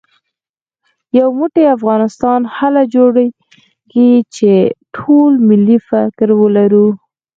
يو 1.19 1.27
موټی 1.39 1.63
افغانستان 1.77 2.39
هله 2.57 2.81
جوړېږي 2.95 4.11
چې 4.35 4.51
ټول 4.95 5.31
ملي 5.49 5.77
فکر 5.89 6.29
ولرو 6.41 6.87